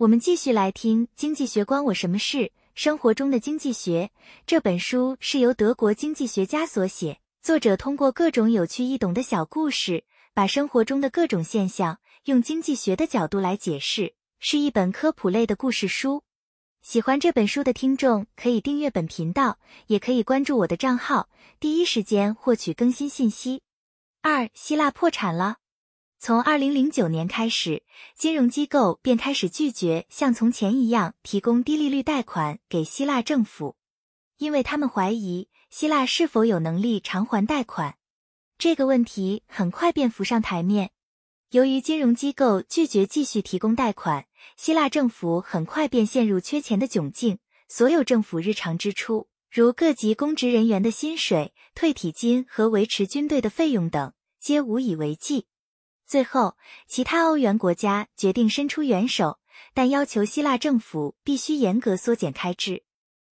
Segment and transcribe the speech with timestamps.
[0.00, 2.52] 我们继续来听《经济学关我什么事？
[2.74, 4.10] 生活中的经济学》
[4.46, 16.22] 这本书是由德国经济学家所写，作者通过各种有趣易懂的小故事，把生活中的各种现象用经济学的角度来解释，是一本科普类的故事书。
[16.80, 19.58] 喜欢这本书的听众可以订阅本频道，
[19.88, 21.28] 也可以关注我的账号，
[21.60, 23.60] 第一时间获取更新信息。
[24.22, 25.58] 二，希腊破产了。
[26.22, 27.82] 从二零零九年开始，
[28.14, 33.76] 金融机构便开始拒绝像从前一样提供低利率贷款给希腊政府，
[34.36, 37.96] 因为他们怀疑希腊是否有能力偿还贷款。
[38.58, 40.90] 这个问题很快便浮上台面。
[41.52, 44.26] 由于金融机构拒绝继续提供贷款，
[44.58, 55.46] 希腊政府很快便陷入缺钱的窘境，所有政府日常支出，如各级公职人员的薪水、退体金和维持军队的费用等，皆无以为继。
[56.10, 56.56] 最后，
[56.88, 59.38] 其他欧元国家决定伸出援手，
[59.72, 62.82] 但要求希腊政府必须严格缩减开支。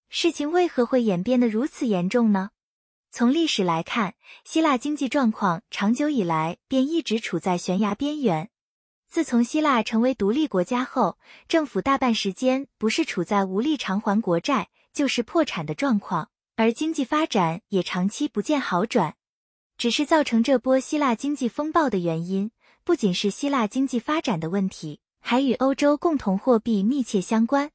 [0.08, 2.50] 事情为何会演变得如此严重呢？
[3.10, 8.48] 从历史来看，希腊经济状况长久以来便一直处在悬崖边缘。
[9.08, 19.16] 自从希腊成为独立国家后，政府大半时间不是处在无力偿还国债，就是破产的状况，而经济发展也长期不见好转。
[19.76, 22.52] 只是造成这波希腊经济风暴的原因。
[22.88, 27.70] 不仅是希腊经济发展的问题，还与欧洲共同货币密切相关。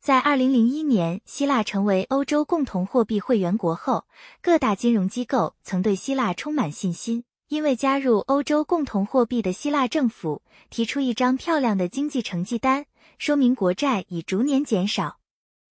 [0.00, 4.04] 在二零零一年，希腊成为欧洲共同货币会员国后，
[4.42, 15.20] 各大金融机构曾对希腊充满信心，因为加入欧洲共同货币的希腊政府提出一张漂亮的经济成绩单，说明国债已逐年减少。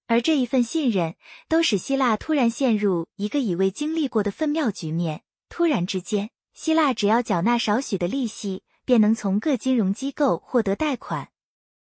[0.07, 1.17] 而这一份信任，
[1.49, 5.23] 都使希腊突然陷入一个已未经历过的分妙局面。
[5.49, 8.63] 突然之间，希腊只要缴纳少许的利息。
[8.87, 11.29] 便能从各金融机构获得贷款，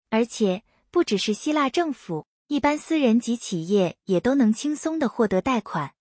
[0.09, 5.95] 而且不只是希腊政府，一般私人及企业也都能轻松的获得贷款。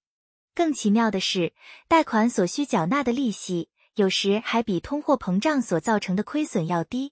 [0.56, 1.54] 更奇妙的是，
[1.90, 7.11] 贷款所需缴纳的利息，有时还比通货膨胀所造成的亏损要低。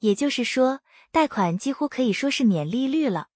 [0.00, 0.80] 也就是说，
[1.12, 3.28] 贷款几乎可以说是免利率了。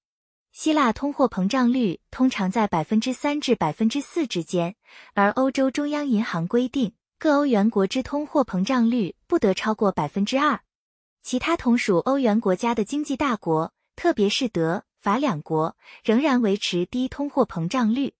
[0.50, 4.74] 希腊通货膨胀率通常在百分之三至百分之四之间，
[5.12, 6.94] 而欧洲中央银行规定。
[7.24, 10.60] 各欧元国之通货膨胀率不得超过百分之二，
[11.22, 18.12] 其他同属欧元国家的经济大国，特别是德法两国，仍然维持低通货膨胀率。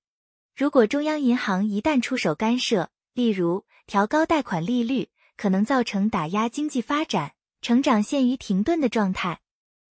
[0.57, 9.41] 如果中央银行一旦出手干涉，例如调高贷款利率，可能造成打压经济发展、成长陷于停顿的状态。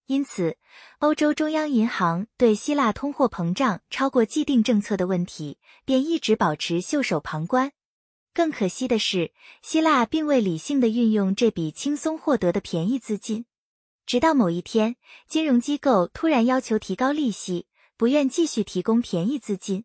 [0.07, 0.57] 因此，
[1.01, 7.73] 欧洲中央银行对希腊通货膨胀超过既定政策的问题，便一直保持袖手旁观。
[8.35, 13.45] 更可惜的是，希腊并未理性的运用这笔轻松获得的便宜资金。
[14.07, 14.97] 直到某一天，
[15.29, 17.67] 金融机构突然要求提高利息，
[17.97, 19.85] 不愿继续提供便宜资金。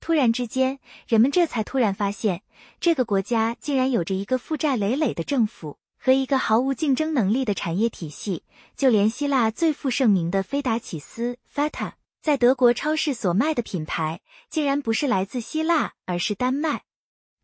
[0.00, 0.78] 突然之间，
[1.08, 2.42] 人们这才突然发现，
[2.78, 8.44] 这个国家竟然有着一个负债累累的政府和一个毫无竞争能力的产业体系。
[8.76, 16.84] 就连希腊最负盛名的菲达起斯 （Fata） 在德国超市所卖的品牌，竟然不是来自希腊，而是丹麦。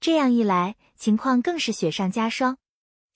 [0.04, 2.58] 这样一来，情况更是雪上加霜。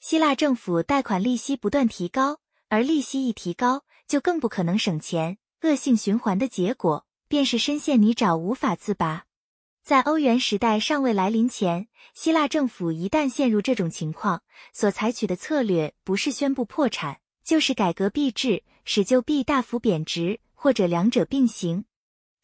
[0.01, 2.41] 希腊政府贷款利息不断提高，
[2.71, 5.37] 而利息一提高，就更不可能省钱。
[5.61, 9.27] 恶性循环的结果便是深陷泥沼，无法自拔。
[9.85, 21.85] 在欧元时代尚未来临前，希腊政府一旦陷入这种情况，所采取的策略不是宣布破产，就是改革币制，使旧币大幅贬值，或者两者并行。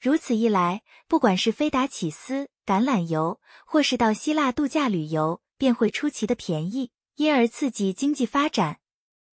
[0.04, 2.50] 如此一来，不管是飞达起斯。
[2.66, 8.80] 橄榄油，或是到希腊度假旅游，便会出奇的便宜，因而刺激经济发展。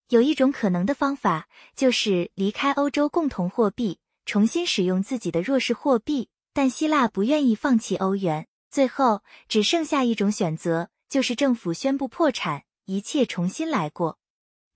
[0.07, 6.29] 有一种可能的方法，就是离开欧洲共同货币，重新使用自己的弱势货币。
[6.53, 14.19] 但希腊不愿意放弃欧元，最后只剩下一种选择，就是政府宣布破产，一切重新来过。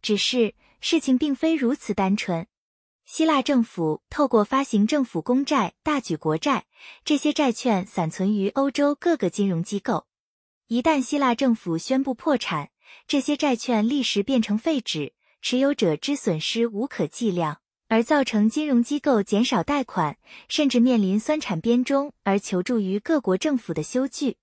[0.01, 2.47] 只是事情并非如此单纯。
[3.05, 6.65] 希腊政府透过发行政府公债大举国债，
[7.03, 10.07] 这些债券散存于欧洲各个金融机构。
[10.67, 12.71] 一旦希腊政府宣布破产，
[13.05, 17.59] 这些债券立时变成废纸，持有者之损失无可计量，
[17.89, 20.17] 而造成金融机构减少贷款，
[20.49, 24.37] 甚至面临酸产边中而求助于各国政府的修剧。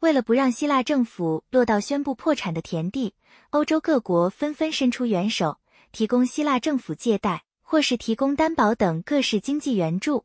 [0.00, 3.14] 为了不让希腊政府落到宣布破产的田地，
[3.50, 5.58] 欧洲各国纷纷伸出援手，
[5.92, 7.44] 提供希腊政府借贷。
[7.70, 10.24] 或是提供担保等各式经济援助，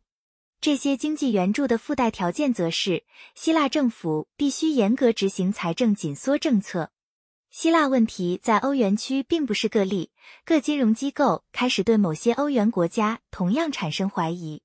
[0.62, 3.04] 这些经济援助的附带条件则是
[3.36, 6.92] 希腊政府必须严格执行财政紧缩政策。
[7.52, 10.12] 希腊问题在欧元区并不是个例，
[10.46, 14.62] 各金融机构开始对某些欧元国家同样产生怀疑，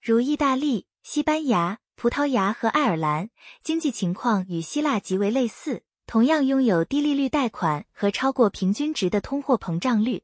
[0.00, 3.30] 如意大利、西班牙、葡萄牙和爱尔兰，
[3.64, 10.22] 经济情况与希腊极为类似，同样拥有低利率贷款和超过平均值的通货膨胀率。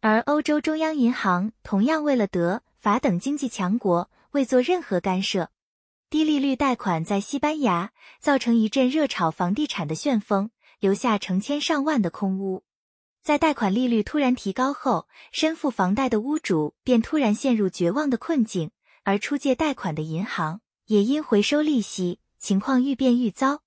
[0.00, 5.50] 而欧洲中央银行同样为了德法等经济强国未做任何干涉。
[6.10, 10.50] 低利率贷款在西班牙造成一阵热炒房地产的旋风。
[10.80, 12.62] 留下成千上万的空屋，
[13.20, 18.70] 在贷款利率突然提高后，身负房贷的屋主便突然陷入绝望的困境，
[19.02, 23.62] 而出借贷款的银行也因回收利息，情况愈变愈糟。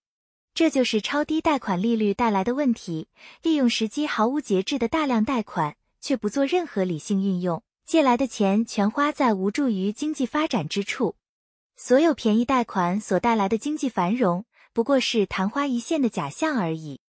[0.53, 3.09] 这就是超低贷款利率带来的问题：
[3.41, 11.15] 利用时机毫无节制的大量贷款，却不做任何理性运用，借来的钱全花在无助于经济发展之处。
[11.77, 14.43] 所有便宜贷款所带来的经济繁荣。
[14.73, 16.99] 不过是昙花一现的假象而已。